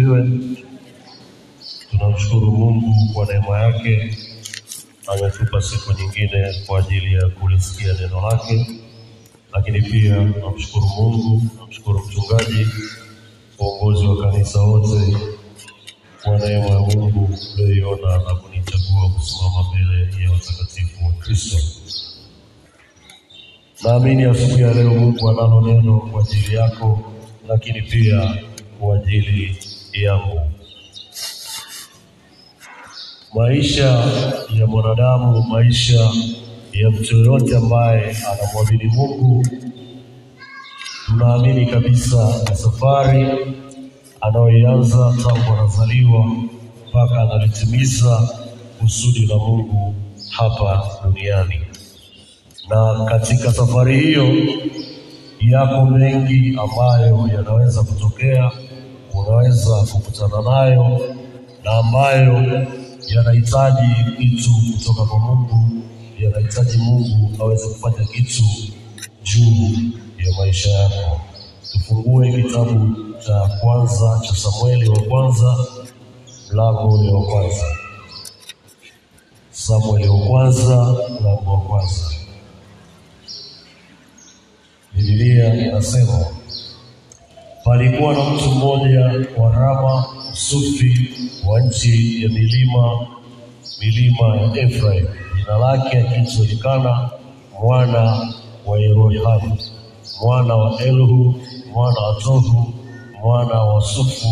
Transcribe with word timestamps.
asifiwe. 0.00 0.28
Tunamshukuru 1.90 2.52
Mungu 2.52 3.12
kwa 3.14 3.26
neema 3.26 3.58
yake, 3.58 4.16
ametupa 5.06 5.62
siku 5.62 5.92
nyingine 5.92 6.54
kwa 6.66 6.78
ajili 6.78 7.14
ya 7.14 7.28
kulisikia 7.28 7.92
neno 8.00 8.20
lake, 8.30 8.66
lakini 9.52 9.82
pia 9.82 10.14
namshukuru 10.24 10.86
Mungu, 10.86 11.42
namshukuru 11.60 11.98
mchungaji, 12.06 12.66
uongozi 13.58 14.06
wa 14.06 14.30
kanisa 14.30 14.60
wote 14.60 15.16
kwa 16.24 16.38
neema 16.38 16.66
ya 16.66 16.78
Mungu 16.80 17.30
ulioiona 17.54 18.18
na 18.18 18.34
kunichagua 18.34 19.08
kusimama 19.14 19.64
mbele 19.68 20.24
ya 20.24 20.30
watakatifu 20.30 21.06
wa 21.06 21.12
Kristo. 21.12 21.56
Naamini 23.84 24.24
asubuhi 24.24 24.62
ya 24.62 24.74
leo 24.74 24.90
Mungu 24.90 25.30
analo 25.30 25.60
neno 25.60 25.98
kwa 25.98 26.20
ajili 26.22 26.54
yako, 26.56 27.12
lakini 27.48 27.82
pia 27.82 28.38
kwa 28.80 28.96
ajili 28.96 29.56
yangu. 29.92 30.40
Maisha 33.34 34.04
ya 34.58 34.66
mwanadamu, 34.66 35.42
maisha 35.42 36.10
ya 36.72 36.90
mtu 36.90 37.16
yoyote 37.16 37.56
ambaye 37.56 38.16
anamwamini 38.32 38.84
Mungu, 38.84 39.46
tunaamini 41.06 41.66
kabisa 41.66 42.42
na 42.48 42.54
safari 42.56 43.26
anayoianza 44.20 45.14
tangu 45.24 45.52
anazaliwa 45.58 46.26
mpaka 46.88 47.20
analitimiza 47.20 48.28
kusudi 48.80 49.26
la 49.26 49.36
Mungu 49.36 49.94
hapa 50.30 50.88
duniani. 51.04 51.60
Na 52.68 53.04
katika 53.04 53.52
safari 53.52 54.00
hiyo 54.00 54.34
yako 55.40 55.86
mengi 55.86 56.58
ambayo 56.62 57.28
yanaweza 57.36 57.82
kutokea, 57.82 58.50
unaweza 59.14 59.76
kukutana 59.92 60.42
nayo 60.42 61.00
na 61.64 61.70
ambayo 61.72 62.66
yanahitaji 63.08 63.86
kitu 64.18 64.50
kutoka 64.78 65.04
kwa 65.04 65.18
Mungu, 65.18 65.68
yanahitaji 66.18 66.76
Mungu 66.78 67.30
aweze 67.42 67.68
kufanya 67.68 68.04
kitu 68.06 68.42
juu 69.22 69.70
ya 70.18 70.36
maisha 70.38 70.70
yako. 70.70 71.20
Tufungue 71.72 72.42
kitabu 72.42 72.96
cha 73.26 73.40
kwanza 73.60 74.20
cha 74.26 74.34
Samueli 74.36 74.88
wa 74.88 75.00
kwanza 75.02 75.56
mlango 76.52 76.88
ule 76.88 77.12
wa 77.12 77.22
kwanza. 77.26 77.64
Samueli 79.50 80.08
wa 80.08 80.18
kwanza 80.18 80.76
mlango 81.20 81.50
wa 81.52 81.60
kwanza. 81.60 82.10
Biblia 84.94 85.54
inasema 85.54 86.24
palikuwa 87.64 88.14
na 88.14 88.24
mtu 88.30 88.50
mmoja 88.50 89.00
wa 89.38 89.50
Rama 89.52 90.04
Sufi 90.32 91.10
wa 91.48 91.60
nchi 91.60 92.22
ya 92.22 92.28
milima 92.28 93.06
milima 93.80 94.36
ya 94.36 94.62
Efraim, 94.62 95.06
jina 95.36 95.58
lake 95.58 95.98
akijulikana 95.98 97.10
mwana 97.62 98.32
wa 98.66 98.78
Yerohamu 98.80 99.58
mwana 100.22 100.56
wa 100.56 100.78
Elihu 100.82 101.34
mwana 101.72 102.00
wa 102.00 102.20
Tohu 102.22 102.74
mwana 103.22 103.62
wa 103.62 103.80
Sufu 103.82 104.28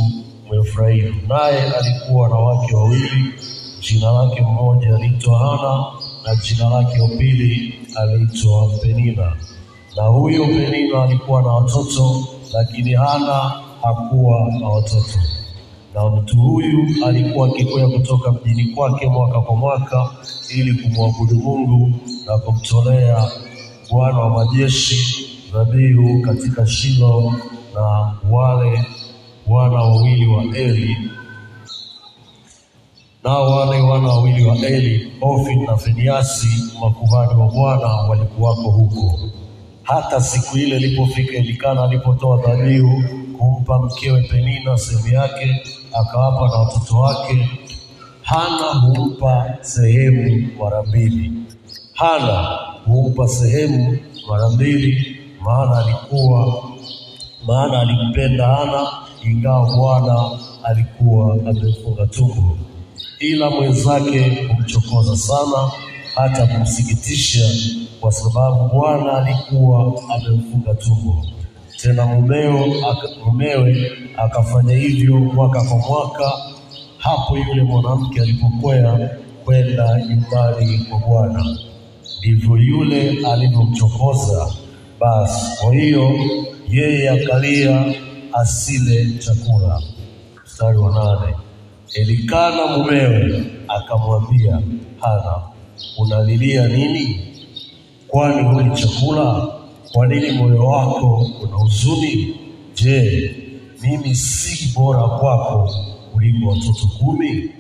Mwefraimu. 0.49 1.15
Naye 1.29 1.63
alikuwa 1.63 2.29
na 2.29 2.35
wake 2.35 2.75
wawili, 2.77 3.35
jina 3.81 4.11
lake 4.13 4.41
mmoja 4.41 4.97
aliitwa 4.97 5.39
Hana 5.39 5.85
na 6.25 6.37
jina 6.37 6.71
lake 6.71 7.01
wa 7.01 7.09
pili 7.09 7.75
aliitwa 7.97 8.69
Penina. 8.83 9.37
Na 9.97 10.03
huyo 10.03 10.47
Penina 10.47 11.03
alikuwa 11.03 11.43
na 11.43 11.49
watoto, 11.49 12.25
lakini 12.53 12.93
Hana 12.95 13.53
hakuwa 13.83 14.51
na 14.61 14.69
watoto. 14.69 15.19
Na 15.95 16.11
mtu 16.11 16.37
huyu 16.37 16.87
alikuwa 17.07 17.49
akikwea 17.49 17.89
kutoka 17.89 18.33
mjini 18.33 18.65
kwake 18.65 19.07
mwaka 19.07 19.41
kwa 19.41 19.57
mwaka 19.57 20.11
ili 20.51 20.75
kumwabudu 20.75 21.35
Mungu 21.37 21.93
na 22.27 22.39
kumtolea 22.39 23.31
Bwana 23.91 24.19
wa 24.19 24.31
majeshi 24.31 25.27
dhabihu 25.53 26.23
katika 26.23 26.67
Shilo, 26.67 27.33
na 27.75 28.13
wale 28.31 28.85
wana 29.47 29.75
wawili 29.77 30.27
wa 30.27 30.43
Eli 30.57 30.97
nao 33.25 33.51
wale 33.51 33.81
wana 33.81 34.09
wawili 34.09 34.45
wa 34.45 34.57
Eli, 34.57 35.13
Ofni 35.21 35.67
na 35.67 35.77
Finiasi, 35.77 36.49
makuhani 36.81 37.41
wa 37.41 37.49
Bwana 37.49 37.87
walikuwako 37.89 38.71
huko. 38.71 39.19
Hata 39.89 40.21
siku 40.21 40.59
ile 40.59 40.77
ilipofika, 40.77 41.37
Elikana 41.37 41.85
alipotoa 41.85 42.37
dhabihu 42.37 43.03
kumpa 43.39 43.79
mkewe 43.79 44.23
Penina 44.23 44.79
sehemu 44.79 45.09
yake, 45.15 45.63
akawapa 45.93 46.49
na 46.49 46.55
watoto 46.55 46.97
wake. 47.01 47.49
Hana 48.23 48.65
humpa 48.81 49.57
sehemu 49.61 50.49
mara 50.61 50.83
mbili. 50.83 51.33
Hana 51.95 52.59
humpa 52.87 53.29
sehemu 53.29 53.99
mara 54.29 54.49
mbili, 54.51 55.17
maana 55.41 55.79
alikuwa 55.79 56.63
maana 57.47 57.81
alimpenda 57.81 58.47
Hana, 58.47 58.87
ingawa 59.25 59.77
Bwana 59.77 60.31
alikuwa 60.65 61.33
amemfunga 61.35 62.07
tumbo. 62.07 62.59
Ila 63.21 63.51
mwenzake 63.51 64.47
humchokoza 64.49 65.17
sana, 65.17 65.71
hata 66.15 66.47
kumsikitisha, 66.47 67.51
kwa 68.01 68.13
sababu 68.13 68.69
Bwana 68.69 69.13
alikuwa 69.13 70.03
amemfunga 70.15 70.75
tumbo. 70.75 71.27
Tena 71.83 72.07
mumeo 72.07 72.67
mumewe 73.25 73.93
akafanya 74.17 74.75
hivyo 74.75 75.17
mwaka 75.17 75.63
kwa 75.65 75.79
mwaka, 75.79 76.33
hapo 76.99 77.39
yule 77.39 77.63
mwanamke 77.63 78.21
alipokwea 78.21 79.11
kwenda 79.45 80.01
nyumbani 80.09 80.79
kwa 80.79 80.99
Bwana, 80.99 81.59
ndivyo 82.19 82.57
yule 82.57 83.27
alivyomchokoza. 83.33 84.53
Basi 85.01 85.57
kwa 85.65 85.75
hiyo 85.75 86.11
yeye 86.69 87.11
akalia 87.11 87.95
asile 88.33 89.11
chakula. 89.19 89.83
Mstari 90.45 90.79
wa 90.79 90.91
nane. 90.95 91.35
Elikana 91.95 92.67
mumewe 92.67 93.45
akamwambia 93.69 94.61
Hana, 95.01 95.43
unalilia 95.99 96.69
nini? 96.69 97.28
Kwani 98.09 98.43
huli 98.49 98.71
chakula? 98.81 99.49
Kwa 99.93 100.07
nini 100.07 100.31
moyo 100.33 100.67
wako 100.67 101.31
una 101.43 101.57
huzuni? 101.57 102.35
Je, 102.75 103.35
mimi 103.83 104.15
si 104.15 104.73
bora 104.75 105.03
kwako 105.09 105.75
kuliko 106.13 106.49
watoto 106.51 106.87
kumi? 106.99 107.51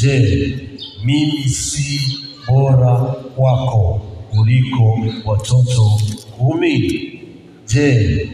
Je, 0.00 0.58
mimi 1.04 1.48
si 1.48 2.18
bora 2.48 2.96
kwako 3.36 4.00
kuliko 4.30 4.98
watoto 5.24 5.90
kumi? 6.38 6.92
Je, 7.66 8.28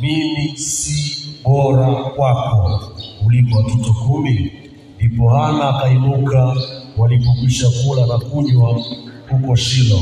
mimi 0.00 0.56
si 0.56 1.24
bora 1.44 1.94
kwako 1.94 2.80
kuliko 3.24 3.58
watoto 3.58 3.92
kumi? 3.92 4.52
Ndipo 4.96 5.28
Hana 5.28 5.68
akainuka 5.76 6.56
walipokwisha 6.96 7.68
kula 7.70 8.06
na 8.06 8.18
kunywa 8.18 8.82
huko 9.30 9.56
Shilo, 9.56 9.98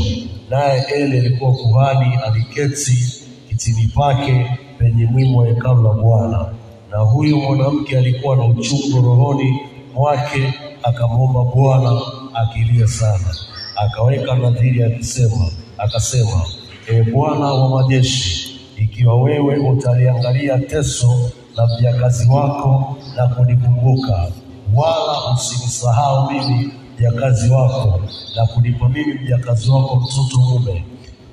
naye 0.51 0.85
Eli 0.95 1.19
alikuwa 1.19 1.53
kuhani, 1.53 2.19
aliketi 2.27 3.23
kitini 3.49 3.89
pake 3.95 4.47
penye 4.79 5.05
mwimo 5.07 5.39
wa 5.39 5.47
hekalu 5.47 5.83
la 5.83 5.91
Bwana. 5.93 6.53
Na 6.91 6.99
huyo 6.99 7.37
mwanamke 7.37 7.99
alikuwa 7.99 8.37
na 8.37 8.45
uchungu 8.45 9.01
rohoni 9.07 9.61
mwake, 9.95 10.55
akamwomba 10.83 11.45
Bwana 11.45 12.01
akilia 12.35 12.87
sana, 12.87 13.35
akaweka 13.77 14.35
nadhiri 14.35 14.83
akisema, 14.83 15.47
akasema, 15.79 16.43
E 16.89 17.03
Bwana 17.03 17.45
wa 17.47 17.69
majeshi, 17.69 18.61
ikiwa 18.77 19.23
wewe 19.23 19.57
utaliangalia 19.57 20.59
teso 20.59 21.31
la 21.57 21.67
mjakazi 21.67 22.29
wako 22.29 22.97
na 23.17 23.27
kunikumbuka, 23.29 24.27
wala 24.75 25.35
usinisahau 25.35 26.31
mimi 26.31 26.71
mjakazi 26.99 27.51
wako, 27.51 28.01
na 28.37 28.47
kunipa 28.47 28.89
mimi 28.89 29.15
mjakazi 29.15 29.71
wako 29.71 29.97
mtoto 29.97 30.39
mume, 30.41 30.85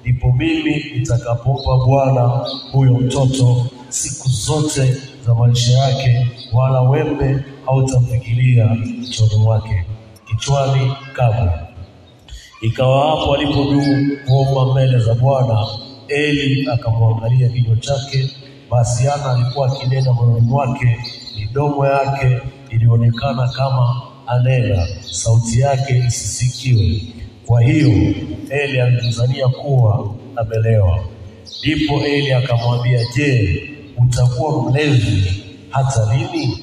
ndipo 0.01 0.31
mimi 0.31 0.83
nitakapompa 0.95 1.77
Bwana 1.85 2.27
huyo 2.71 2.93
mtoto 2.93 3.65
siku 3.89 4.29
zote 4.29 4.97
za 5.25 5.35
maisha 5.35 5.77
yake, 5.77 6.27
wala 6.53 6.81
wembe 6.81 7.43
hautamfikiria 7.65 8.65
mchoni 8.65 9.35
mwake 9.35 9.85
kichwani 10.27 10.93
kamwe. 11.13 11.51
Ikawa 12.61 13.09
hapo 13.09 13.35
alipodumu 13.35 14.17
kuomba 14.27 14.65
mbele 14.73 14.99
za 14.99 15.15
Bwana, 15.15 15.67
Eli 16.07 16.69
akamwangalia 16.69 17.49
kinywa 17.49 17.75
chake. 17.77 18.29
Basi 18.71 19.03
Hana 19.05 19.31
alikuwa 19.31 19.67
akinena 19.67 20.13
moyoni 20.13 20.41
mwake, 20.41 20.97
midomo 21.39 21.85
yake 21.85 22.41
ilionekana 22.69 23.47
kama 23.47 24.01
anena, 24.27 24.87
sauti 25.11 25.59
yake 25.59 26.03
isisikiwe. 26.07 27.01
Kwa 27.45 27.61
hiyo 27.61 27.91
Eli 28.49 28.81
alimdhania 28.81 29.47
kuwa 29.47 30.15
amelewa. 30.35 30.99
Ndipo 31.63 32.01
Eli 32.05 32.33
akamwambia, 32.33 32.99
je, 33.15 33.63
utakuwa 33.97 34.71
mlevi 34.71 35.43
hata 35.69 36.15
lini? 36.15 36.59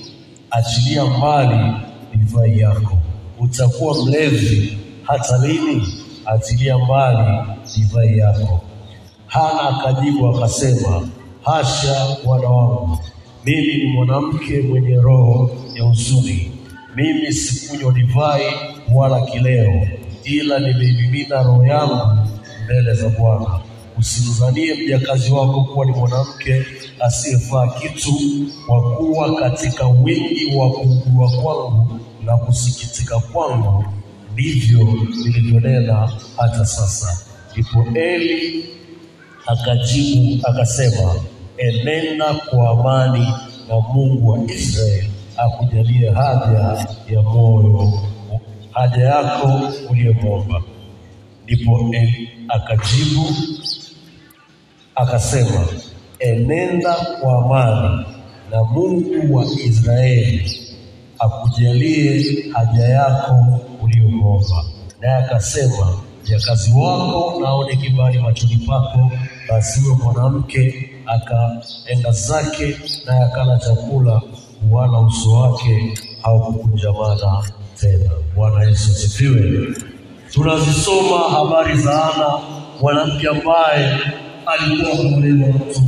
achilia 0.51 1.05
mbali 1.05 1.73
divai 2.15 2.59
yako. 2.59 2.99
Utakuwa 3.39 4.05
mlevi 4.05 4.79
hata 5.03 5.39
lini? 5.47 5.83
Achilia 6.25 6.79
mbali 6.79 7.43
divai 7.77 8.19
yako. 8.19 8.61
Hana 9.27 9.61
akajibu 9.62 10.29
akasema, 10.29 11.09
hasha, 11.43 12.17
bwana 12.25 12.49
wangu, 12.49 12.99
mimi 13.45 13.75
ni 13.75 13.87
mwanamke 13.93 14.61
mwenye 14.61 14.95
roho 14.95 15.51
ya 15.75 15.83
huzuni. 15.85 16.51
Mimi 16.96 17.32
sikunywa 17.32 17.92
divai 17.92 18.42
wala 18.94 19.20
kileo, 19.20 19.88
ila 20.25 20.58
nimeimimina 20.58 21.42
roho 21.42 21.66
yangu 21.66 22.19
mbele 22.64 22.94
za 22.94 23.08
Bwana. 23.08 23.60
Usimzanie 23.98 24.75
mjakazi 24.75 25.32
wako 25.32 25.64
kuwa 25.64 25.87
ni 25.87 25.92
mwanamke 25.92 26.66
asiyefaa 27.00 27.66
kitu, 27.69 28.12
kwa 28.66 28.96
kuwa 28.96 29.34
katika 29.40 29.87
wingi 29.87 30.56
wa 30.56 30.70
kuugua 30.70 31.31
kwangu 31.31 32.00
na 32.25 32.37
kusikitika 32.37 33.19
kwangu 33.19 33.84
ndivyo 34.32 34.84
nilivyonena 35.25 36.12
hata 36.37 36.66
sasa. 36.66 37.19
Ndipo 37.52 37.87
Eli 37.98 38.64
akajibu 39.46 40.46
akasema, 40.46 41.14
enenda 41.56 42.34
kwa 42.34 42.70
amani, 42.70 43.26
na 43.69 43.81
Mungu 43.81 44.28
wa 44.28 44.38
Israeli 44.52 45.10
akujalie 45.44 46.10
haja 46.10 46.87
ya 47.08 47.22
moyo, 47.22 47.92
haja 48.72 49.04
yako 49.04 49.60
uliyomwomba. 49.90 50.62
Ndipo 51.44 51.90
akajibu 52.48 53.26
akasema, 54.94 55.66
enenda 56.19 56.94
kwa 56.94 57.38
amani, 57.44 58.04
na 58.50 58.64
Mungu 58.64 59.34
wa 59.37 59.44
Israeli 59.44 60.60
akujalie 61.19 62.25
haja 62.52 62.84
yako 62.84 63.60
uliyomwomba. 63.82 64.64
Naye 65.00 65.14
akasema, 65.25 65.96
jakazi 66.25 66.72
wako 66.72 67.38
naone 67.40 67.76
kibali 67.76 68.19
machoni 68.19 68.56
pako. 68.56 69.10
Basi 69.48 69.81
huyo 69.81 69.94
mwanamke 69.94 70.90
akaenda 71.06 72.10
zake, 72.10 72.76
naye 73.06 73.22
akala 73.25 73.58
chakula, 73.58 74.22
wala 74.71 74.99
uso 74.99 75.31
wake 75.33 75.99
haukukunjamana 76.23 77.45
tena. 77.81 78.11
Bwana 78.37 78.65
Yesu 78.65 78.91
asifiwe. 78.93 79.69
Tunazisoma 80.33 81.19
habari 81.19 81.79
za 81.79 82.05
Ana, 82.15 82.39
mwanamke 82.81 83.29
ambaye 83.29 83.99
alikuwa 84.47 84.93
ameolewa 84.93 85.49
na 85.49 85.55
mtu 85.55 85.83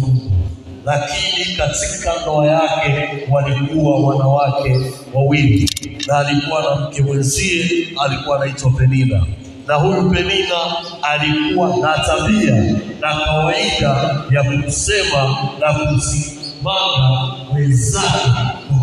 lakini 0.85 1.57
katika 1.57 2.13
ndoa 2.23 2.47
yake 2.47 3.09
walikuwa 3.31 4.01
wanawake 4.01 4.81
wawili, 5.15 5.71
na 6.07 6.19
alikuwa 6.19 6.63
na 6.63 6.75
mke 6.75 7.03
mwenzie 7.03 7.89
alikuwa 8.05 8.37
anaitwa 8.37 8.71
Penina, 8.71 9.27
na 9.67 9.75
huyu 9.75 10.11
Penina 10.11 10.57
alikuwa 11.03 11.77
na 11.77 11.99
tabia 11.99 12.55
na 13.01 13.15
kawaida 13.25 14.21
ya 14.31 14.43
kumsema 14.45 15.37
na 15.61 15.73
kumsimanga 15.73 17.35
wenzake 17.55 18.31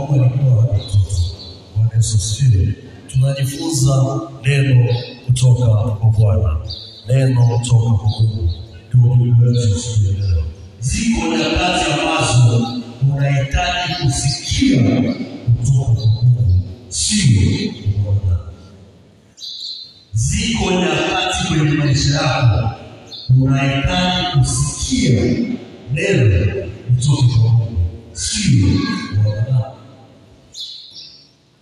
kuwa 0.05 0.19
alikuwa 0.25 0.63
na. 0.63 0.79
Bwana. 1.75 2.73
Tunajifunza 3.11 4.19
neno 4.45 4.87
kutoka 5.25 5.65
kwa 5.67 6.09
Bwana, 6.11 6.57
neno 7.07 7.47
kutoka 7.47 7.89
kwa 7.89 8.09
Mungu. 8.09 8.49
Ziko 10.79 11.27
nyakati 11.27 11.91
ambazo 11.91 12.67
unahitaji 13.09 13.93
kusikia 14.03 14.81
kutoka 15.59 16.01
kwa 16.01 16.23
Mungu, 16.23 16.61
sio 16.89 17.71
kuona. 17.71 18.39
Ziko 20.13 20.71
nyakati 20.71 21.47
kwenye 21.47 21.71
maisha 21.71 22.15
yako 22.15 22.69
unahitaji 23.41 24.39
kusikia 24.39 25.21
neno 25.93 26.65
kutoka 26.95 27.27
kwa 27.41 27.49
Mungu, 27.51 27.77
sio 28.13 28.67
kwa 29.23 29.78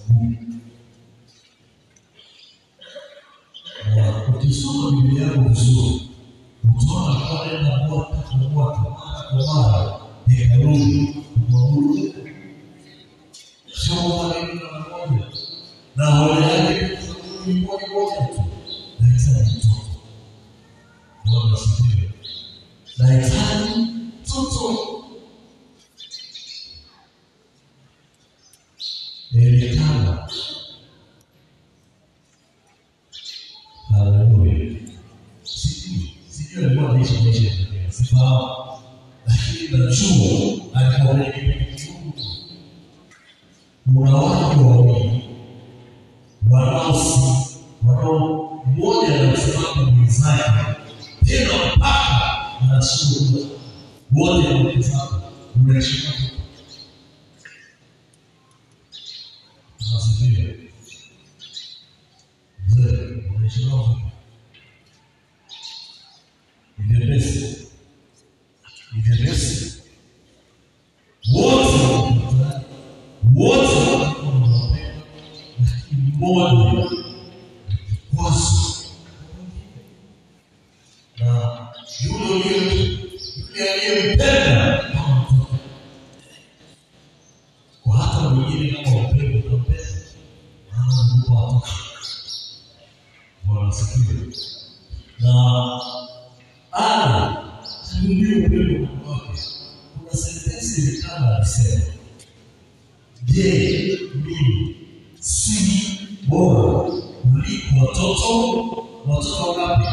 Je, 103.35 103.99
mimi, 104.15 104.75
si, 105.19 105.99
bora, 106.27 106.89
mlipo 107.25 107.85
watoto, 107.85 108.87
watoto 109.07 109.43
wangapi? 109.51 109.87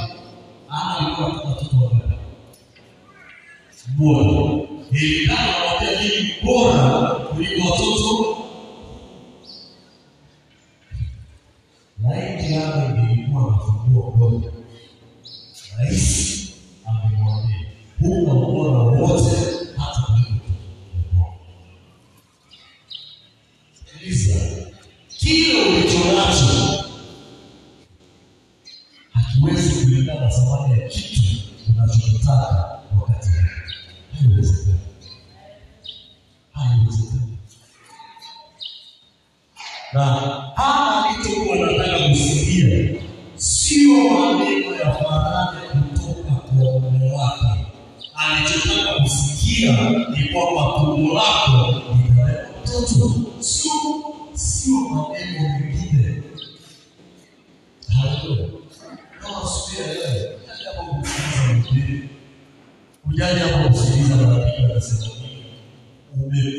Ama 0.68 0.98
alikuwa 0.98 1.28
watoto 1.50 1.76
wangapi? 1.76 2.14
Bora. 3.96 4.66
Hili 4.90 5.21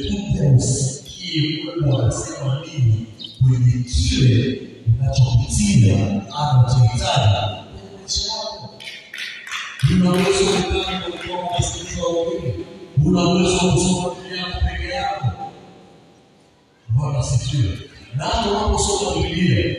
nimekuja 0.10 0.51
usikie 0.57 1.63
Mungu 1.81 2.01
anasema 2.01 2.62
nini 2.65 3.05
kwenye 3.41 3.83
kile 3.83 4.62
unachopitia 5.00 6.22
ama 6.36 6.60
unachohitaji 6.60 7.63
una 9.93 10.10
uwezo 10.12 10.45
mtano 10.60 11.05
ulikuwa 11.07 11.50
unasikiliza 11.50 12.01
wengine, 12.07 12.65
una 13.05 13.27
uwezo 13.27 13.57
kusoma 13.72 14.15
Biblia 14.15 14.38
yako 14.41 14.60
peke 14.72 14.88
yako. 14.93 15.51
Bwana 16.89 17.19
asifiwe. 17.19 17.79
Nao 18.15 18.51
unaposoma 18.51 19.22
Biblia 19.27 19.75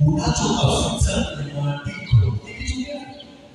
unachotafuta 0.00 1.26
ni 1.44 1.52
maandiko 1.62 2.16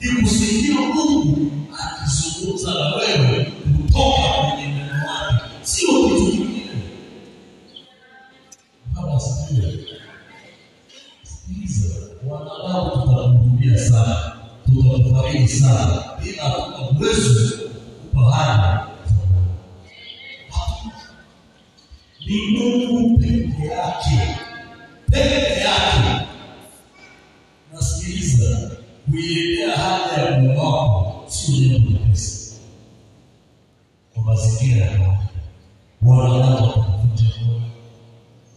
ni 0.02 0.22
kusikia 0.22 0.80
Mungu 0.80 1.52
akizungumza 1.80 2.74
na 2.74 2.96
wewe 2.96 3.46
kutoka 3.46 4.58
Islam 15.50 15.90
bila 16.24 16.58
uwezo 16.92 17.60
kubaana 18.12 18.88
ni 22.26 22.38
Mungu 22.58 23.20
peke 23.20 23.66
yake 23.68 24.36
peke 25.12 25.60
yake. 25.62 26.26
Nasikiliza 27.74 28.72
kuiendea 29.10 29.78
haja 29.78 30.22
ya 30.24 30.40
Mungu 30.40 30.60
wako 30.60 31.24
sio 31.28 31.56
jambo 31.70 31.90
nyepesi, 31.92 32.56
kwa 34.14 34.24
mazingira 34.24 34.86
ya 34.86 34.98
Mungu 36.02 36.20
wanadamu 36.22 36.56
wanakuja 36.56 37.30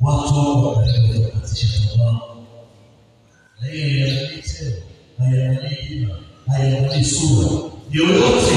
watu 0.00 0.34
wao 0.34 0.72
wanaweza 0.72 1.28
kukatisha 1.28 1.88
tamaa, 1.90 2.20
na 3.60 3.66
hiyo 3.68 3.86
inaangalia 3.88 4.42
teo 4.42 4.72
na 5.18 5.26
inaangalia 5.28 6.08
na 6.46 6.54
yɛde 6.68 6.98
sura 7.12 7.48
deɛ 7.90 8.00
ɔyɛ 8.08 8.20
ɔte 8.28 8.56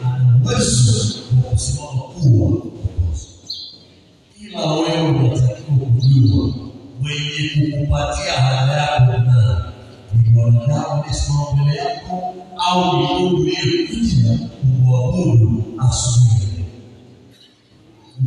na 0.00 0.08
wɔasu 0.42 0.92
wɔ 1.36 1.48
ɔsoma 1.54 1.86
kuwa 2.12 2.48
ila 4.42 4.60
wɔyɛ 4.76 4.96
wɔtakiwa 5.16 5.86
kuliwa 5.96 6.42
wenye 7.02 7.42
kukupatia 7.52 8.34
halabu 8.44 9.12
na 9.26 9.36
ni 10.14 10.38
wanadamu 10.38 10.86
amesimama 10.92 11.46
mbele 11.52 11.74
yako 11.82 12.14
au 12.66 12.80
ni 12.98 13.06
Mungu 13.14 13.42
aliyekuja 13.58 14.38
kukuabudu 14.60 15.50
asubuhi 15.84 16.64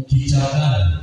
ukichanganya 0.02 1.00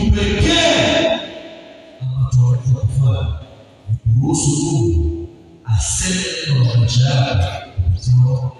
kitu 0.00 0.12
pekee 0.12 1.10
ambacho 2.00 2.38
unaweza 2.38 2.74
kufanya 2.74 3.40
ni 3.90 3.96
kuruhusu 3.96 4.50
Mungu 4.50 5.28
aseme 5.64 6.24
neno 6.48 6.64
la 6.72 6.78
maisha 6.80 7.04
yako 7.08 7.70
kupitia 7.82 8.14
roho. 8.24 8.56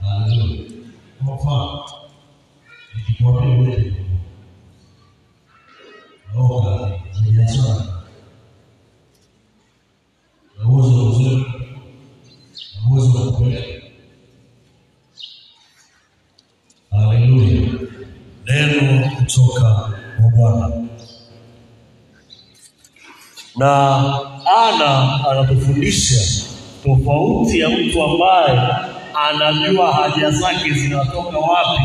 Haleluya. 0.00 0.62
Kwa 1.24 1.34
mfano, 1.34 1.84
nikikwambia 2.96 3.56
wewe 3.56 3.94
naoga 6.34 7.00
hujazaa 7.24 8.02
na 10.58 10.68
uwezo 10.68 11.04
mzuri 11.04 11.36
na 12.74 12.90
uwezo 12.90 13.18
wa 13.18 13.32
kupeleka. 13.32 13.86
Haleluya. 16.90 17.86
neno 18.46 19.10
kutoka 19.16 19.92
kwa 20.20 20.30
Bwana. 20.36 20.86
Na 23.56 23.96
Ana 24.46 25.20
anatufundisha 25.30 26.20
tofauti 26.84 27.58
ya 27.60 27.68
mtu 27.68 28.02
ambaye 28.02 28.60
anajua 29.14 29.92
haja 29.92 30.30
zake 30.30 30.70
zinatoka 30.72 31.38
wapi 31.38 31.82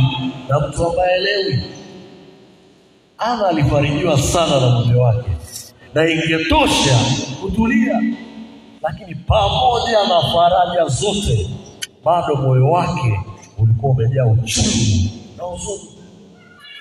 na 0.50 0.60
mtu 0.60 0.88
ambaye 0.88 1.16
elewi. 1.18 1.64
Ana 3.18 3.48
alifarijiwa 3.48 4.18
sana 4.22 4.60
na 4.60 4.70
mume 4.70 4.96
wake, 5.00 5.30
na 5.94 6.10
ingetosha 6.10 7.00
kutulia, 7.42 8.02
lakini 8.82 9.16
pamoja 9.16 9.98
na 10.08 10.22
faraja 10.34 10.86
zote, 10.88 11.50
bado 12.06 12.36
moyo 12.36 12.66
wake 12.72 13.20
ulikuwa 13.58 13.92
umejaa 13.92 14.26
uchungu 14.26 15.10
na 15.38 15.44
huzuni 15.44 15.90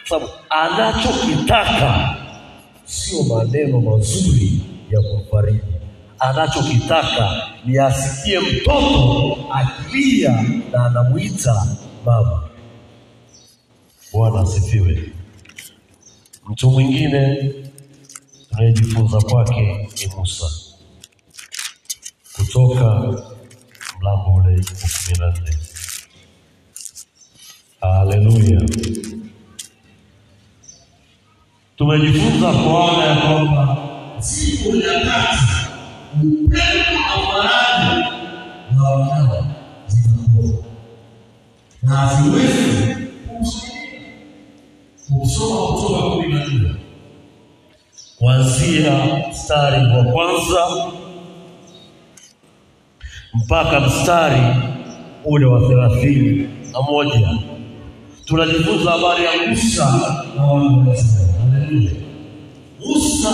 sababu 0.09 0.30
anachokitaka 0.50 2.16
sio 2.85 3.23
maneno 3.23 3.80
mazuri 3.80 4.61
ya 4.90 5.00
kumfariji. 5.02 5.61
Anachokitaka 6.18 7.49
ni 7.64 7.78
asikie 7.78 8.40
mtoto 8.40 9.37
akilia 9.52 10.42
na 10.73 10.87
anamwita 10.87 11.66
mama. 12.06 12.42
Bwana 14.12 14.40
asifiwe. 14.40 15.12
Mtu 16.49 16.70
mwingine 16.70 17.52
tunayejifunza 18.50 19.20
kwake 19.20 19.88
ni 20.00 20.14
Musa, 20.16 20.47
kutoka 22.37 22.85
mlango 24.00 24.35
ule 24.35 24.56
wa 24.56 24.62
kumi 24.62 25.18
na 25.18 25.30
nne. 25.30 25.56
Haleluya. 27.80 28.61
Tumejifunza 31.76 32.52
kuona 32.52 33.04
ya 33.04 33.16
kwamba 33.16 33.89
Siku 34.21 34.77
nyakati 34.77 35.45
upendo 36.23 36.93
na 36.93 37.27
faraja 37.27 38.11
na 38.77 38.83
wanyama 38.91 39.55
zinakuwa 39.87 40.65
na 41.83 41.97
haziwezi 41.97 42.97
kusoma 45.21 45.67
Kutoka 45.67 46.11
kumi 46.11 46.29
na 46.35 46.45
nne 46.47 46.75
kuanzia 48.19 48.93
mstari 49.30 49.97
wa 49.97 50.04
kwanza 50.04 50.91
mpaka 53.35 53.80
mstari 53.80 54.41
ule 55.25 55.47
wa 55.47 55.61
thelathini 55.69 56.49
na 56.73 56.83
moja 56.83 57.39
tunajifunza 58.25 58.91
habari 58.91 59.25
ya 59.25 59.47
Musa 59.49 59.85
na 60.37 60.43
wana 60.45 60.89
wa 60.91 60.95
Israeli. 60.95 61.33
Haleluya. 61.52 62.09
Musa 62.86 63.30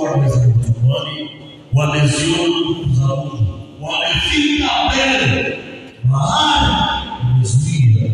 Waisraeli 0.00 0.52
utumwani, 0.60 1.30
wameziona 1.74 2.48
nguvu 2.60 2.94
za 2.94 3.06
Mungu, 3.06 3.60
wamefika 3.80 4.68
mbele 4.86 5.58
mahali 6.04 7.00
njia. 7.40 8.10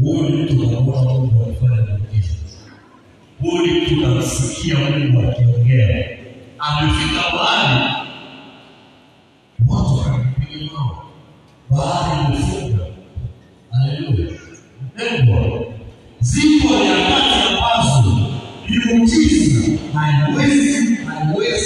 Huyu 0.00 0.22
ni 0.28 0.42
mtu 0.42 0.70
kamwona 0.70 1.02
Mungu 1.12 1.42
akifanya 1.42 1.82
miujiza. 1.82 2.34
Huyu 3.40 3.66
ni 3.66 3.80
mtu 3.80 4.02
kamsikia 4.02 4.78
Mungu 4.78 5.28
akiongea. 5.30 6.18
Amefika 6.58 7.22
mahali 7.36 7.94
watu 9.68 9.98
wakampiga 9.98 10.72
mawe, 10.74 10.96
bahari 11.70 12.34
imefunga. 12.34 12.84
Haleluya. 13.70 14.30
Mpendwa, 14.82 15.65
zipo 16.26 16.68
nyakati 16.74 17.38
ambazo 17.48 18.18
miujiza 18.68 19.60
haiwezi 19.94 20.94
haiwezi 21.06 21.65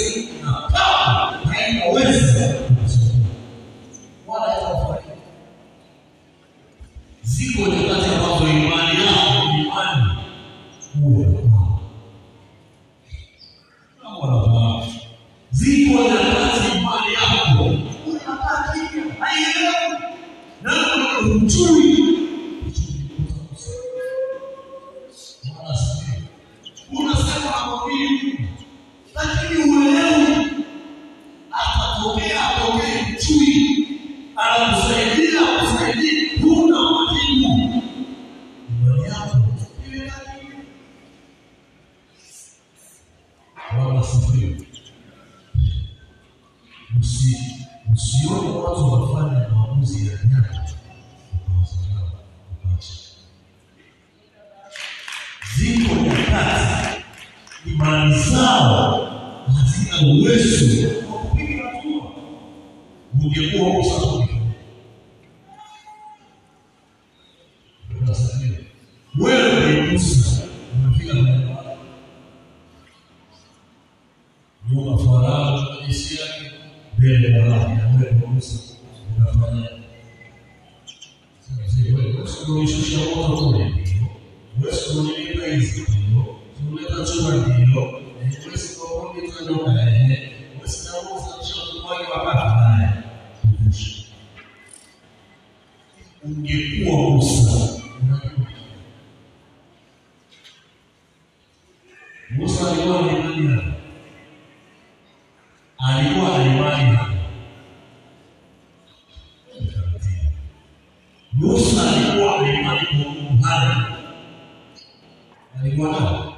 Nayo. 115.63 116.33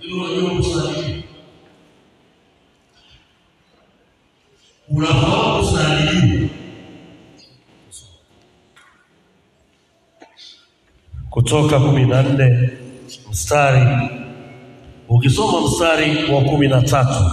Hilo 0.00 0.24
unajua 0.24 0.50
kusali. 0.50 1.24
Unafahamu 4.88 5.58
kusali 5.66 6.50
kutoka 11.30 11.80
kumi 11.80 12.04
na 12.04 12.22
nne 12.22 12.70
mstari 13.30 14.08
ukisoma 15.08 15.60
mstari 15.60 16.32
wa 16.32 16.40
kumi 16.42 16.68
na 16.68 16.82
tatu 16.82 17.24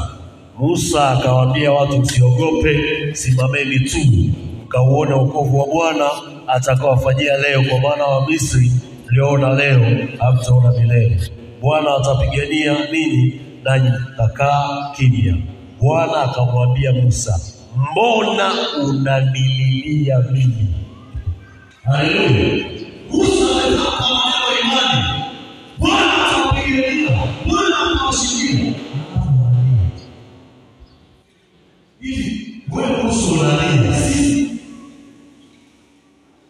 Musa 0.60 1.10
akawaambia 1.10 1.72
watu, 1.72 2.00
msiogope, 2.00 2.80
simameni 3.16 3.80
tu 3.80 3.98
mkauone 4.66 5.14
wokovu 5.14 5.60
wa 5.60 5.68
Bwana 5.68 6.10
atakawafanyia 6.48 7.38
leo, 7.38 7.64
kwa 7.64 7.80
maana 7.80 8.06
wa 8.06 8.28
Misri 8.28 8.72
mlioona 9.10 9.50
leo 9.54 10.08
hamtaona 10.20 10.72
milele. 10.72 11.20
Bwana 11.62 11.96
atapigania 11.96 12.78
ninyi, 12.92 13.42
nanyi 13.64 13.90
mtakaa 14.14 14.92
kimya. 14.96 15.38
Bwana 15.82 16.22
akamwambia 16.22 16.92
Musa, 16.94 17.40
mbona 17.92 18.52
unanililia 18.84 20.20
mimi? 20.20 20.68
Haleluya. 21.84 22.66
Musa 23.12 23.46
ametamka 23.52 24.06
maneno 24.14 24.48
ya 24.54 24.60
imani. 24.62 25.24
Bwana 25.80 26.28
atawapigania, 26.28 27.18
Bwana 27.48 27.76
atawashindia. 27.94 28.74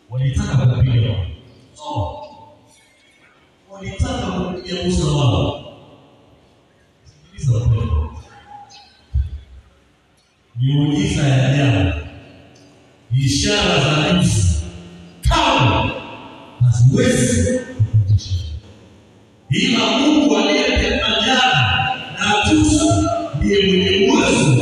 Walitaka 0.09 0.65
kupiga. 0.67 1.15
So, 1.73 2.22
walitaka 3.73 4.31
kumpiga 4.31 4.83
Musa 4.83 5.05
wao. 5.11 5.63
Sikiliza 7.05 7.57
upendo, 7.57 8.13
Miujiza 10.59 11.27
ya 11.27 11.49
ajabu, 11.49 11.99
ishara 13.17 13.83
za 13.83 14.13
nafsi. 14.13 14.63
Kama 15.29 15.91
haziwezi 16.61 17.59
kukutisha, 17.59 18.33
ila 19.49 19.97
Mungu 19.99 20.37
aliyetenda 20.37 21.21
jana 21.25 21.95
na 22.19 22.49
juzi 22.51 22.85
ndiye 23.35 23.65
mwenye 23.67 24.07
uwezo 24.11 24.52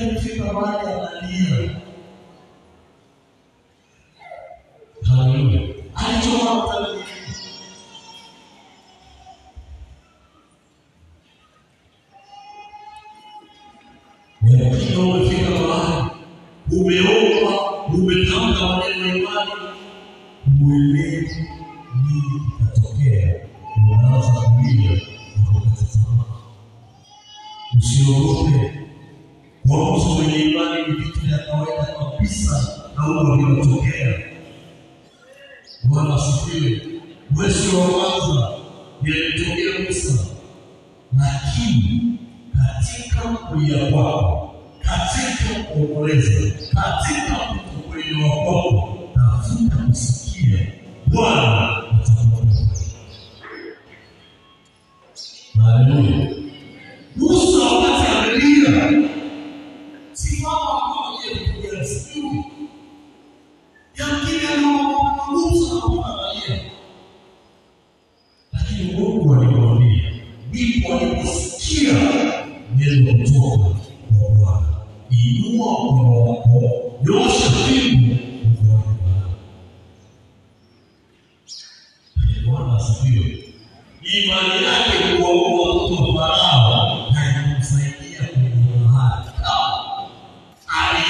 lakini 0.00 0.10
alifika 0.18 0.52
mahali 0.52 0.92
analia. 0.92 1.89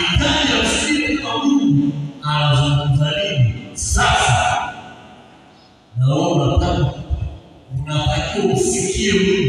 Alihitaji 0.00 0.52
msingi 0.62 1.18
kwa 1.18 1.44
Mungu, 1.46 1.92
anazungumza 2.22 3.12
nini 3.22 3.54
sasa? 3.74 4.58
Naomba 5.98 6.46
nataka 6.46 6.92
unatakiwa 7.78 8.54
usikie 8.54 9.12
Mungu, 9.12 9.39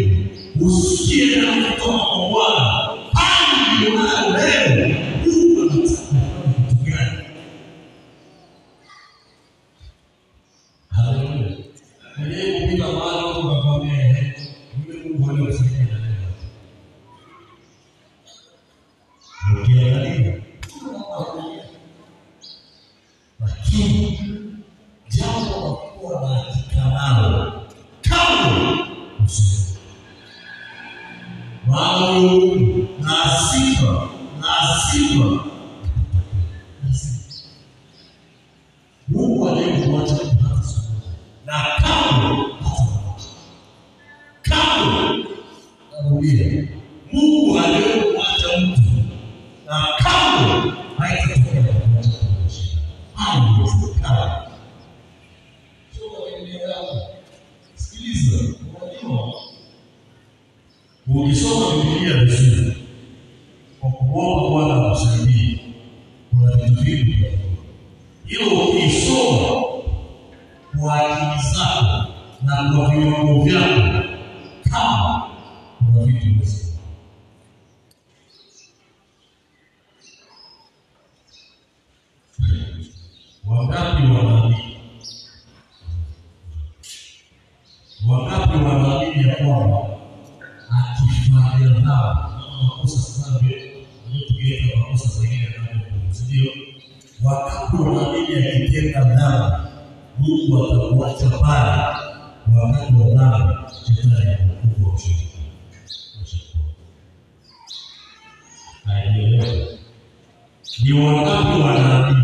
Di 110.81 110.91
wa 110.97 111.11
baridi 111.23 111.61
ya 111.61 112.20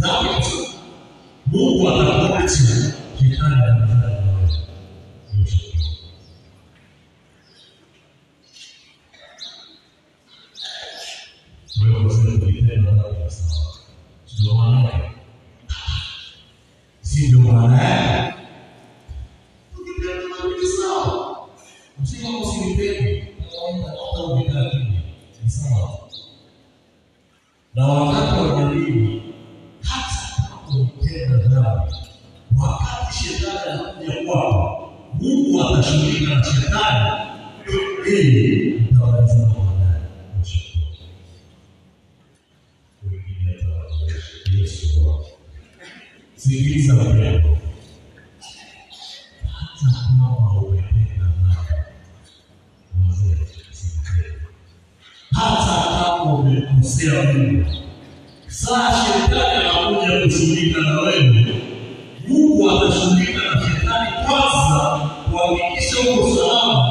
dhambi 0.00 0.28
tu 0.44 0.56
Mungu 1.46 1.88
atakuacha 1.88 2.48
shetani 2.48 3.54
anafanya 3.54 3.93
na 3.93 3.93
saa 58.56 58.92
shetani 59.04 59.68
anakuja 59.68 60.24
kushughulika 60.24 60.80
na 60.80 61.00
wewe, 61.00 61.46
Mungu 62.28 62.70
atashughulika 62.70 63.42
na 63.54 63.62
shetani 63.62 64.08
kwanza 64.26 65.00
kuhakikisha 65.30 65.96
uko 66.10 66.36
salama, 66.36 66.83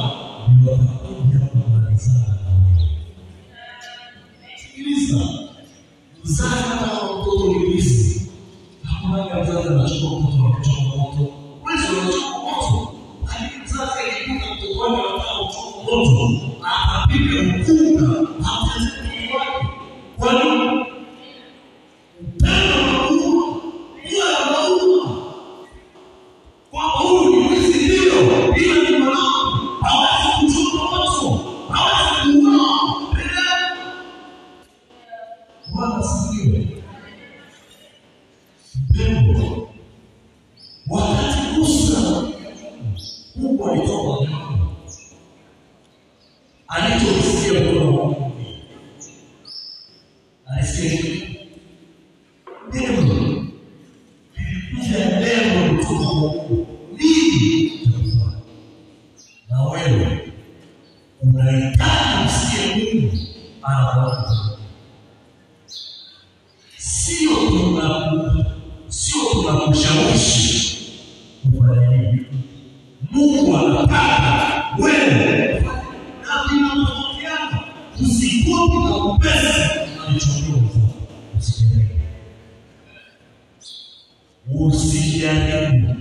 wusiyani 84.52 85.96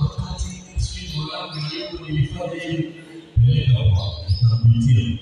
wakati 0.00 0.80
siku 0.82 1.20
langu 1.32 1.58
yeye 1.74 2.12
ni 2.12 2.22
mfadhili 2.22 2.94
mbele 3.36 3.62
ya 3.62 3.72
Baba 3.72 4.06
na 4.42 4.56
kumtia 4.56 5.18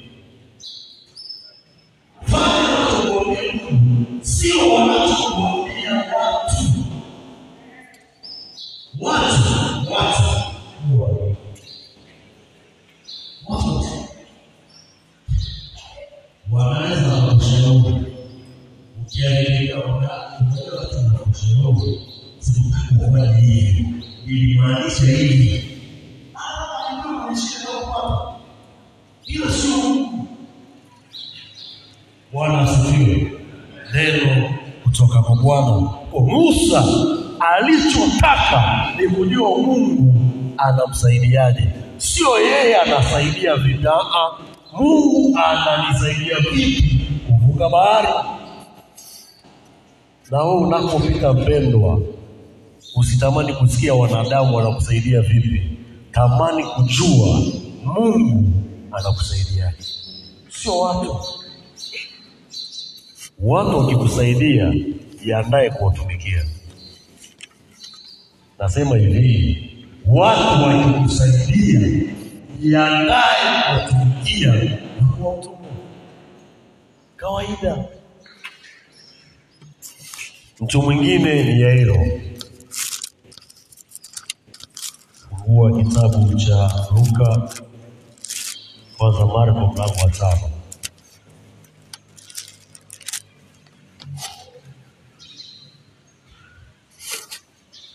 Mungu. 29.68 30.26
Bwana 32.32 32.60
asifiwe. 32.60 33.32
Neno 33.94 34.50
kutoka 34.82 35.22
kwa 35.22 35.36
Bwana 35.36 35.72
kwa 36.10 36.22
Musa, 36.22 36.84
alichotaka 37.40 38.88
ni 39.00 39.08
kujua 39.08 39.48
Mungu 39.58 40.14
anamsaidiaje, 40.58 41.68
sio 41.96 42.38
yeye 42.40 42.76
anasaidia 42.76 43.56
vidaa. 43.56 44.30
Mungu 44.72 45.38
ananisaidia 45.44 46.36
vipi 46.52 47.00
kuvuka 47.28 47.68
bahari? 47.68 48.08
Na 50.30 50.42
wewe 50.42 50.56
unakopita 50.60 51.32
mpendwa, 51.32 52.00
usitamani 52.96 53.52
kusikia 53.54 53.94
wanadamu 53.94 54.56
wanakusaidia 54.56 55.20
vipi, 55.20 55.78
tamani 56.12 56.64
kujua 56.64 57.42
Mungu 57.84 58.52
anakusaidiaje, 58.92 59.76
sio 60.48 60.78
watu. 60.80 61.16
Watu 63.38 63.78
wakikusaidia, 63.78 64.74
jiandae 65.24 65.70
kuwatumikia. 65.70 66.44
Nasema 68.58 68.96
hivi, 68.96 69.58
watu 70.06 70.62
wakikusaidia, 70.64 71.80
jiandae 72.60 73.62
kuwatumikia 73.66 74.52
na. 74.52 74.70
Kawaida. 77.16 77.84
Mtu 80.60 80.82
mwingine 80.82 81.42
ni 81.44 81.60
Yairo. 81.60 82.06
Fungua 85.70 85.84
kitabu 85.84 86.34
cha 86.34 86.86
Luka, 86.94 87.48
kwanza 88.98 89.26
Marko 89.26 89.60
mlango 89.72 90.00
wa 90.04 90.10
tano. 90.10 90.50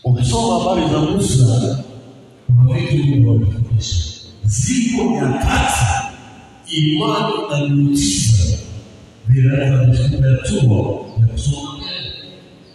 Ukisoma 0.04 0.58
habari 0.58 0.90
za 0.90 0.98
Musa 0.98 1.84
ametufundisha. 2.48 4.04
Ziko 4.44 5.04
nyakati 5.04 5.84
imani 6.68 7.32
na 7.50 7.68
miujiza 7.68 8.56
ya 9.48 10.36
kusonga 11.32 11.72
mbele, 11.72 12.12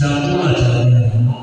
Chakula 0.00 0.54
cha 0.54 0.84
jana, 0.84 1.34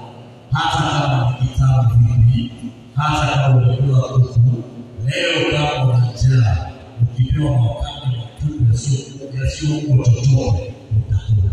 hata 0.52 1.00
kama 1.00 1.36
ni 1.42 1.48
kitabu 1.48 1.96
vipi, 2.34 2.72
hata 2.96 3.28
kama 3.42 3.56
umekula 3.58 4.00
kuku, 4.00 4.64
leo 5.06 5.52
kama 5.52 5.84
una 5.84 6.12
njaa, 6.12 6.68
ukipewa 7.04 7.52
makande 7.52 8.18
matupu 8.18 8.64
yasiyo- 8.72 9.44
yasiyokuwa 9.44 10.06
chochote, 10.06 10.74
utakula. 10.98 11.52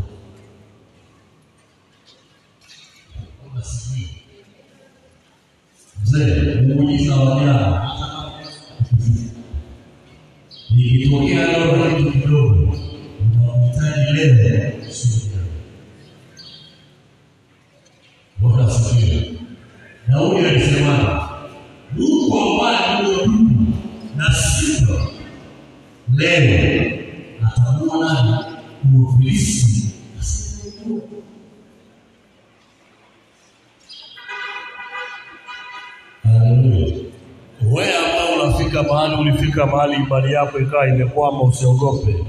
Mahali 39.75 39.95
imani 39.95 40.33
yako 40.33 40.59
ikawa 40.59 40.89
imekwama, 40.89 41.43
usiogope. 41.43 42.25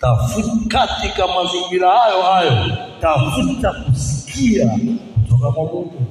Tafuta 0.00 0.48
katika 0.68 1.26
mazingira 1.26 1.90
hayo 1.90 2.22
hayo, 2.22 2.76
tafuta 3.00 3.72
kusikia 3.72 4.78
kutoka 5.14 5.52
kwa 5.52 5.64
Mungu. 5.64 6.02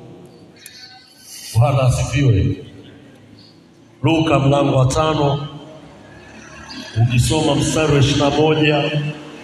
Bwana 1.60 1.84
asifiwe. 1.84 2.58
Luka 4.04 4.40
mlango 4.40 4.78
wa 4.78 4.86
tano 4.86 5.48
ukisoma 7.02 7.56
mstari 7.56 7.94
wa 7.94 8.00
ishirini 8.00 8.22
na 8.24 8.30
moja 8.30 8.92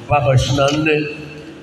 mpaka 0.06 0.36
ishirini 0.36 0.58
na 0.58 0.71
nne 0.78 1.08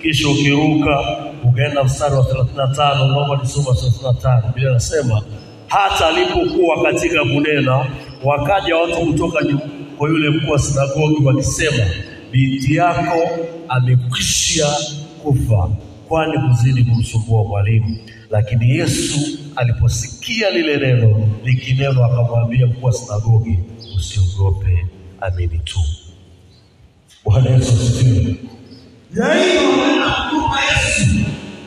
kisha 0.02 0.28
ukiruka 0.28 1.00
ukaenda 1.44 1.84
mstari 1.84 2.14
wa 2.14 2.24
thelathini 2.24 2.56
na 2.56 2.66
tano 2.68 3.06
naomba 3.06 3.36
nisoma 3.36 3.74
thelathini 3.74 4.02
na 4.04 4.14
tano 4.14 4.42
Biblia 4.46 4.70
inasema 4.70 5.22
hata 5.68 6.06
alipokuwa 6.06 6.82
katika 6.82 7.24
kunena, 7.24 7.86
wakaja 8.24 8.76
watu 8.76 9.06
kutoka 9.06 9.44
kwa 9.98 10.08
yule 10.08 10.30
mkuu 10.30 10.50
wa 10.52 10.58
sinagogi 10.58 11.24
wakisema, 11.24 11.84
binti 12.32 12.74
yako 12.74 13.18
amekwisha 13.68 14.66
kufa, 15.22 15.70
kwani 16.08 16.32
kuzidi 16.48 16.84
kumsumbua 16.84 17.44
mwalimu. 17.44 17.98
Lakini 18.30 18.70
Yesu 18.70 19.38
aliposikia 19.56 20.50
lile 20.50 20.76
neno 20.76 21.28
likinenwa, 21.44 22.06
akamwambia 22.06 22.66
mkuu 22.66 22.86
wa 22.86 22.92
sinagogi, 22.92 23.58
usiogope, 23.96 24.86
amini 25.20 25.58
tu. 25.58 25.78
Bwana 27.24 27.50
Yesu 27.50 27.72
asifiwe. 27.72 28.36
Anakupa 29.22 30.60
Yesu. 30.64 31.10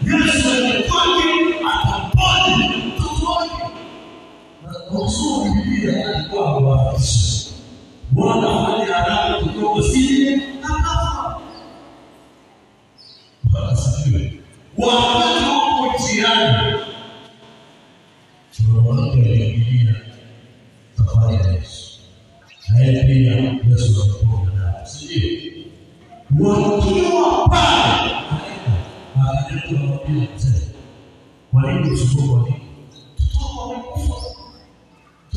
Yesu 0.06 0.50
alikuwaje 0.50 1.56
akaponya 1.74 2.68
mtoto 2.78 3.32
wake. 3.32 3.64
Na 4.86 4.92
kwa 4.92 5.06
kusoma 5.06 5.56
Biblia 5.56 6.16
alikuwa 6.16 6.58
amewapisha. 6.58 7.50
Bwana 8.12 8.66
fanya 8.66 8.86
haraka 8.94 9.40
kutoka 9.44 9.82
sisi 9.84 10.34
akafa. 10.64 11.40
Bwana 13.44 13.70
asifiwe. 13.72 14.42
Wakati 14.78 15.44
wako 15.50 15.94
njiani 16.00 16.80
tunaona 18.56 19.12
aliingia 19.14 19.96
safari 20.98 21.36
ya 21.36 21.52
Yesu. 21.52 22.00
Naye 22.70 23.04
pia 23.04 23.36
Yesu 23.72 24.04
anakuwa 24.04 24.52
naye. 24.54 24.86
Si 24.86 25.16
ndio? 26.32 26.48
wakiwa 26.48 27.50
pale 27.50 28.12
akaja 29.16 29.62
kumwambia 29.68 30.28
mzee, 30.36 30.68
kwa 31.52 31.74
nini 31.74 31.90
mtoto 31.90 32.34
wa 32.34 32.50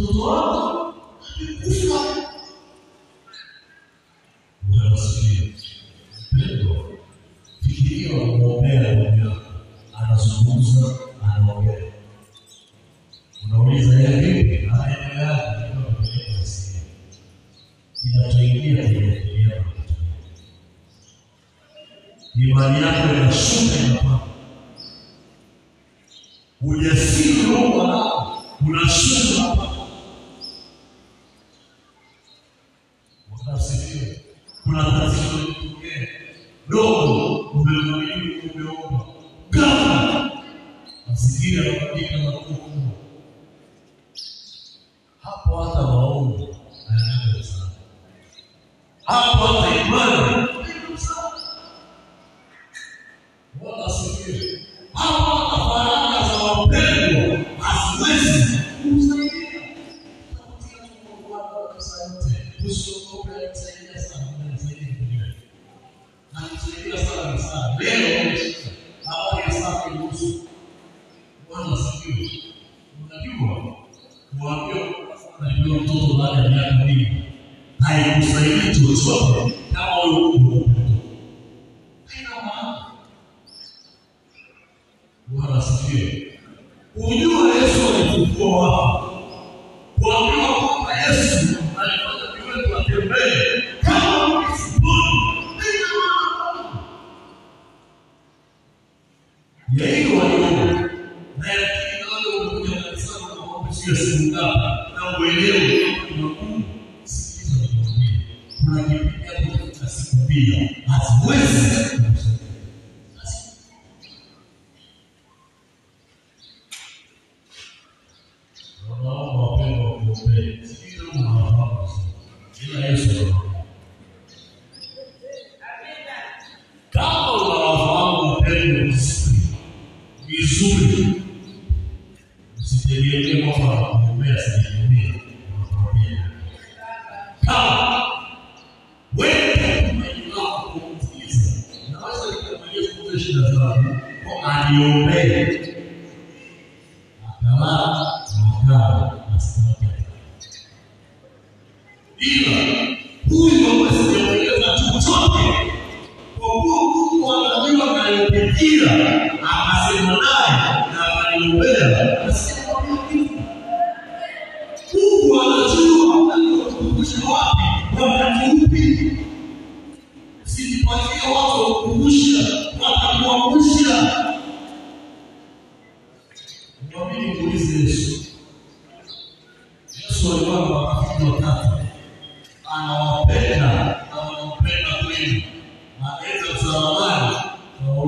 nini? 0.03 0.09
Mtoto 0.09 0.95
amekufa, 1.41 2.38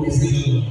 awaulize 0.01 0.27
kama 0.43 0.63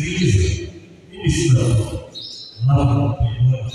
Krishna, 0.00 0.68
Krishna, 1.10 1.60
alafu 2.70 3.14
kuinua 3.14 3.70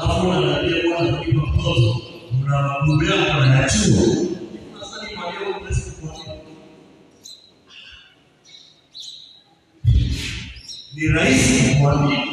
alafu 0.00 0.32
angalia 0.32 0.82
bwana 0.88 1.24
kipa 1.24 1.42
mtoto 1.46 2.00
mnagombea 2.40 3.16
mnayachua 3.36 4.02
ni 10.94 11.08
rahisi 11.08 11.74
kuamini 11.74 12.25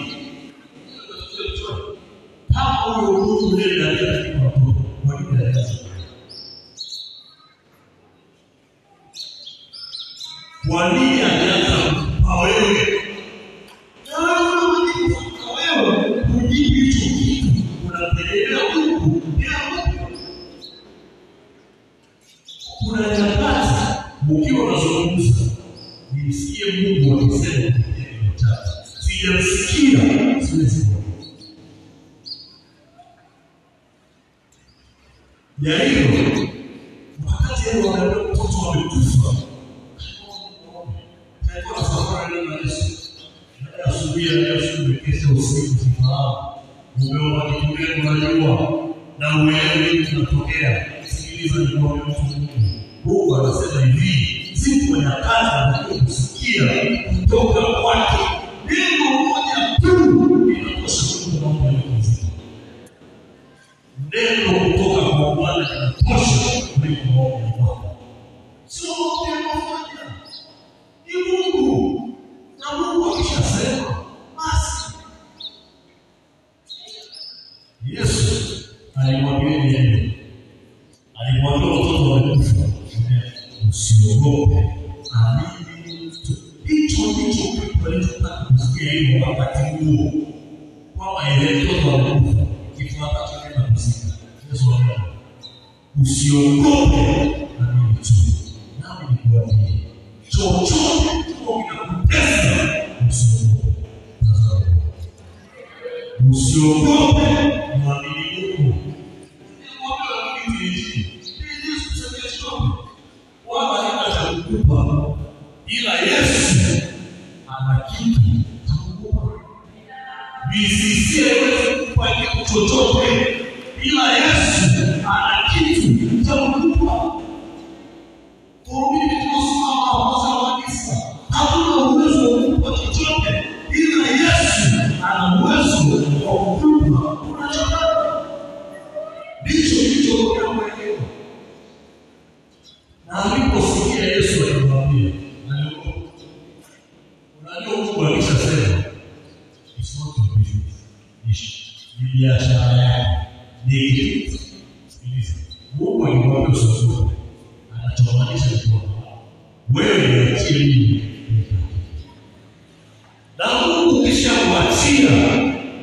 Mungu 163.93 164.05
kishakuachia 164.05 165.09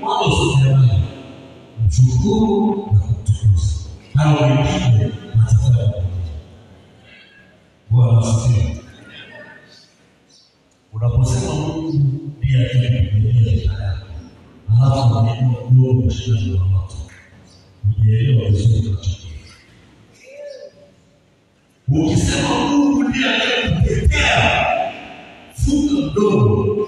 mambo 0.02 0.36
zote, 0.36 0.76
mshukuru 1.88 2.88
na 2.92 2.98
kumtukuza. 2.98 3.72
Hao 4.14 4.48
ni 4.48 4.56
pile 4.56 5.12
matazamo. 5.36 5.92
Bwana. 7.90 8.26
Unaposema 10.92 11.54
Mungu 11.54 11.92
ndiye 12.38 12.66
atakayekuja 12.66 13.32
bila 13.32 13.84
yako, 13.84 14.06
halafu 14.78 15.14
maneno 15.14 15.54
ndio 15.70 15.92
mshindano 15.92 16.56
wa 16.56 16.80
watu, 16.80 16.96
ujielewa 17.90 18.50
vizuri 18.50 18.80
kinachokuja. 18.80 19.28
Ukisema 21.88 22.48
Mungu 22.68 23.04
ndiye 23.04 23.24
atakayekutetea, 23.34 24.66
funga 25.54 25.92
mdomo 26.06 26.80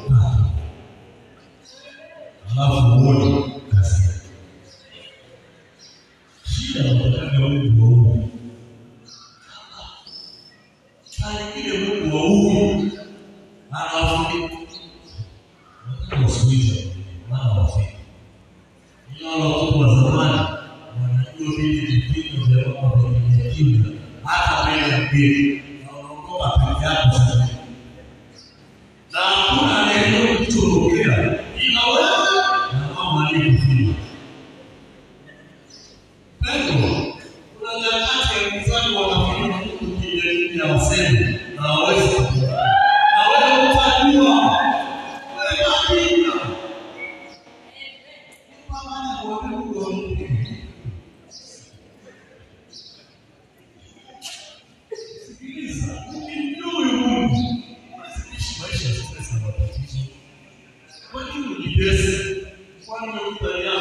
Yes, 61.83 62.47
quando 62.87 63.07
eu 63.07 63.33
não 63.33 63.35
tenho, 63.39 63.73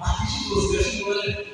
aqui 0.00 0.26
se 0.32 0.48
você 0.48 0.82
se 0.82 1.53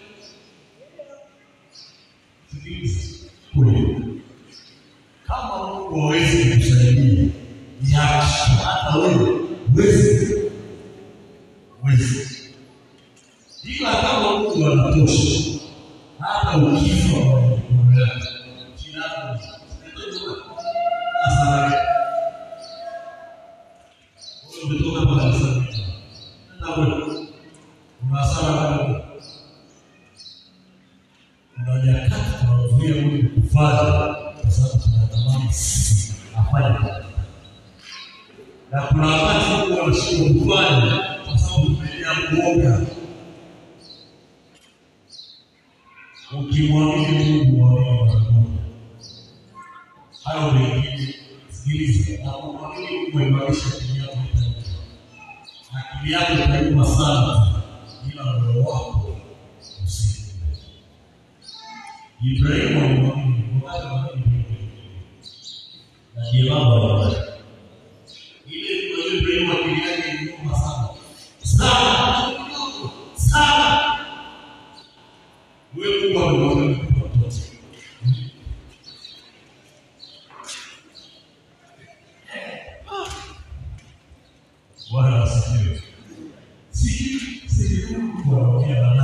Well, 87.92 88.64
yeah, 88.68 88.99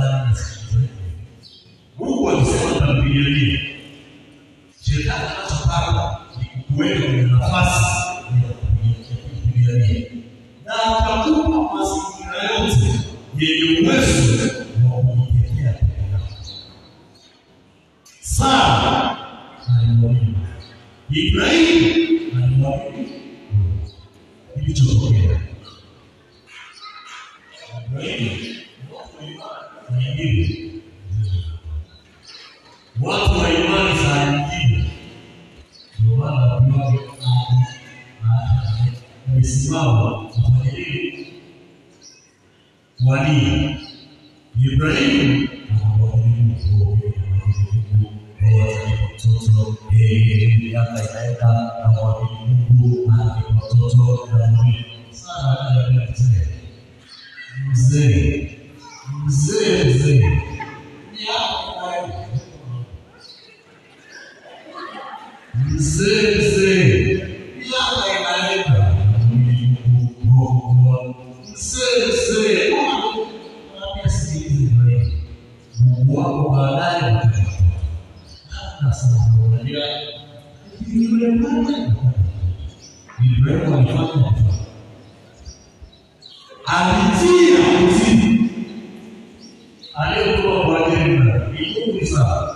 aliyekuwa 89.97 90.65
kwa 90.65 90.87
ajenda 90.87 91.47
ni 91.47 91.73
kubwa 91.75 92.05
sana. 92.07 92.55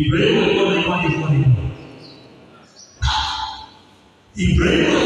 Ibrahimu 0.00 0.40
alikuwa 0.44 0.74
na 0.74 0.84
imani 0.84 1.14
kwa 1.14 1.30
Mungu. 1.30 1.70
Ibrahimu 4.36 4.99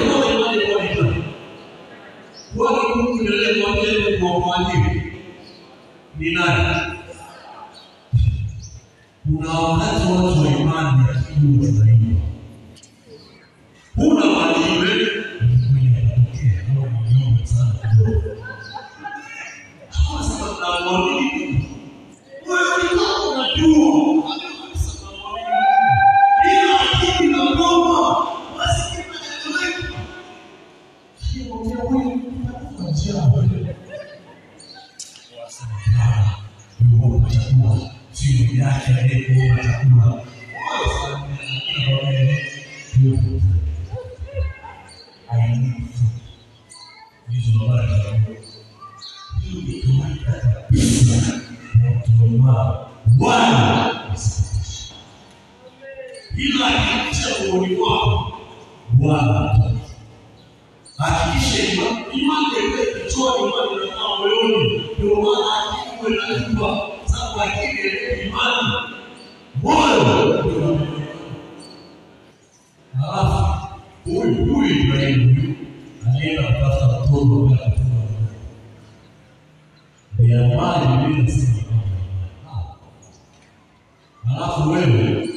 wewe 84.66 85.28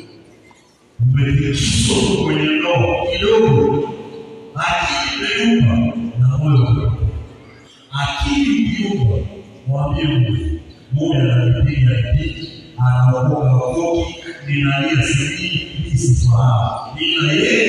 umejisoma 1.01 2.23
kwenye 2.25 2.41
ndoa 2.49 2.95
kidogo, 3.11 3.89
akili 4.55 5.32
imeyumba 5.43 5.97
na 6.19 6.38
moyo 6.38 6.91
akili 7.91 8.55
ikiumba, 8.63 9.15
mwambie 9.67 10.03
Mungu, 10.05 10.38
Mungu 10.91 11.13
ananipiga 11.13 11.95
hiki, 12.17 12.49
anaokoka 12.78 13.53
wakoki, 13.53 14.15
ninalia 14.47 15.03
sijui, 15.03 15.67
nisifahamu, 15.84 16.95
nina 16.99 17.32
yeye 17.34 17.66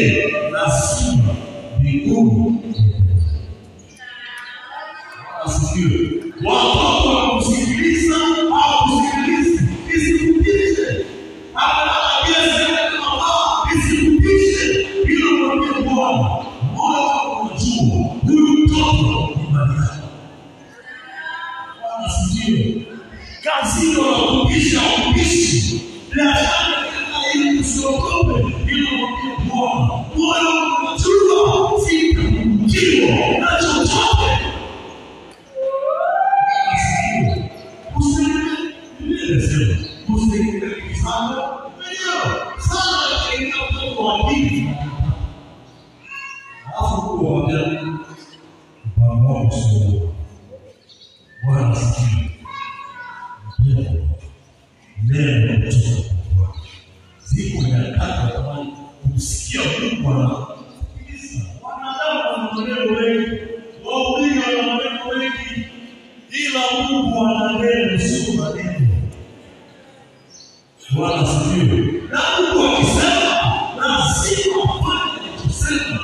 Bwana 70.90 71.20
asifiwe. 71.20 72.02
Na 72.10 72.20
Mungu 72.40 72.66
akisema, 72.76 73.52
lazima 73.78 74.56
ufanye 74.64 75.28
alichosema. 75.30 75.98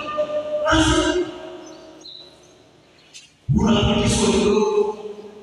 Unatishwa 3.54 4.32
kidogo, 4.32 4.98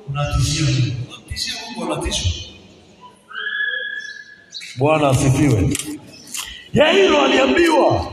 unatishia 0.08 0.66
Mungu, 0.66 0.96
unamtishia 1.10 1.54
Mungu, 1.76 1.92
anatishwa. 1.92 2.32
Bwana 4.78 5.08
asifiwe. 5.08 5.76
Yairo 6.72 7.20
aliambiwa 7.22 8.12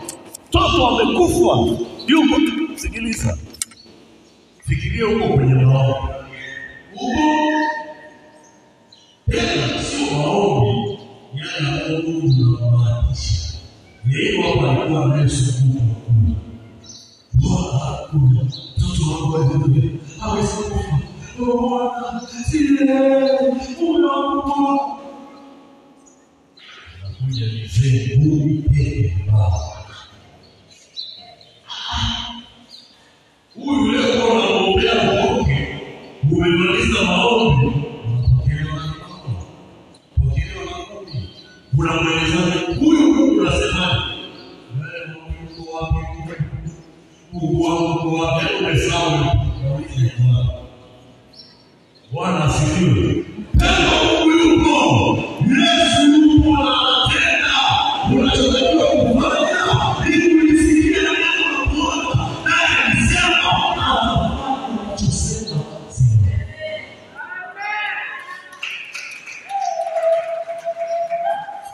mtoto 0.50 0.88
amekufa, 0.88 1.78
yuko 2.08 2.42
sikiliza, 2.76 3.38
fikiria 4.68 5.06
huko 5.06 5.28
kwenye 5.34 5.54
maombi 5.54 6.14
huko 6.96 7.49
alikuwa 14.70 15.06
anayesukumwa 15.06 15.82
Bwana 17.34 17.80
hakuna 17.80 18.44
mtoto 18.44 19.12
wangu 19.12 19.38
aliyedunia 19.38 20.00
hawezi 20.20 20.48
kufa 20.48 21.00